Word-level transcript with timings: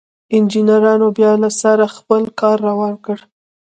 انجنيرانو 0.35 1.07
بيا 1.17 1.31
له 1.41 1.49
سره 1.61 1.85
خپل 1.97 2.21
کار 2.39 2.57
روان 2.67 2.93
کړ. 3.05 3.17